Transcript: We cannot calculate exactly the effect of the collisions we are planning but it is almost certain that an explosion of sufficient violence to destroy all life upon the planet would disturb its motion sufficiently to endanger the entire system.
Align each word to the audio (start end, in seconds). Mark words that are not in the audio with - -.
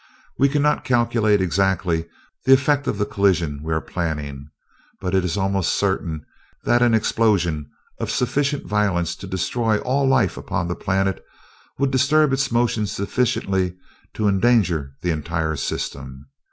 We 0.39 0.49
cannot 0.49 0.83
calculate 0.83 1.41
exactly 1.41 2.07
the 2.45 2.53
effect 2.53 2.87
of 2.87 2.97
the 2.97 3.05
collisions 3.05 3.61
we 3.61 3.71
are 3.71 3.79
planning 3.79 4.49
but 4.99 5.13
it 5.13 5.23
is 5.23 5.37
almost 5.37 5.75
certain 5.75 6.25
that 6.63 6.81
an 6.81 6.95
explosion 6.95 7.69
of 7.99 8.09
sufficient 8.09 8.65
violence 8.65 9.15
to 9.17 9.27
destroy 9.27 9.77
all 9.81 10.07
life 10.07 10.37
upon 10.37 10.67
the 10.67 10.75
planet 10.75 11.23
would 11.77 11.91
disturb 11.91 12.33
its 12.33 12.51
motion 12.51 12.87
sufficiently 12.87 13.75
to 14.15 14.27
endanger 14.27 14.95
the 15.03 15.11
entire 15.11 15.55
system. 15.55 16.25